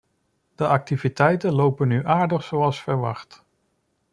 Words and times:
De 0.55 0.67
activiteiten 0.67 1.53
lopen 1.53 1.87
nu 1.87 2.05
aardig 2.05 2.43
zoals 2.43 2.81
verwacht. 2.81 3.45